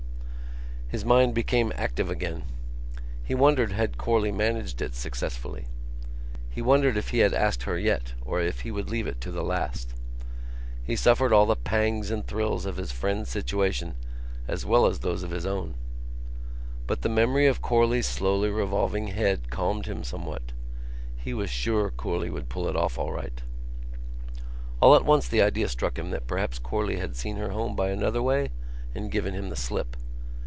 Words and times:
His 0.93 1.05
mind 1.05 1.33
became 1.33 1.71
active 1.77 2.09
again. 2.11 2.43
He 3.23 3.33
wondered 3.33 3.71
had 3.71 3.97
Corley 3.97 4.29
managed 4.29 4.81
it 4.81 4.93
successfully. 4.93 5.67
He 6.49 6.61
wondered 6.61 6.97
if 6.97 7.11
he 7.11 7.19
had 7.19 7.33
asked 7.33 7.63
her 7.63 7.77
yet 7.79 8.13
or 8.21 8.41
if 8.41 8.59
he 8.63 8.71
would 8.71 8.89
leave 8.89 9.07
it 9.07 9.21
to 9.21 9.31
the 9.31 9.41
last. 9.41 9.93
He 10.83 10.97
suffered 10.97 11.31
all 11.31 11.45
the 11.45 11.55
pangs 11.55 12.11
and 12.11 12.27
thrills 12.27 12.65
of 12.65 12.75
his 12.75 12.91
friend's 12.91 13.29
situation 13.29 13.95
as 14.49 14.65
well 14.65 14.85
as 14.85 14.99
those 14.99 15.23
of 15.23 15.31
his 15.31 15.45
own. 15.45 15.75
But 16.87 17.03
the 17.03 17.07
memory 17.07 17.45
of 17.47 17.61
Corley's 17.61 18.05
slowly 18.05 18.49
revolving 18.49 19.07
head 19.07 19.49
calmed 19.49 19.85
him 19.85 20.03
somewhat: 20.03 20.51
he 21.15 21.33
was 21.33 21.49
sure 21.49 21.89
Corley 21.91 22.29
would 22.29 22.49
pull 22.49 22.67
it 22.67 22.75
off 22.75 22.97
all 22.99 23.13
right. 23.13 23.41
All 24.81 24.93
at 24.97 25.05
once 25.05 25.29
the 25.29 25.41
idea 25.41 25.69
struck 25.69 25.97
him 25.97 26.09
that 26.11 26.27
perhaps 26.27 26.59
Corley 26.59 26.97
had 26.97 27.15
seen 27.15 27.37
her 27.37 27.51
home 27.51 27.77
by 27.77 27.91
another 27.91 28.21
way 28.21 28.49
and 28.93 29.09
given 29.09 29.33
him 29.33 29.47
the 29.47 29.55
slip. 29.55 29.95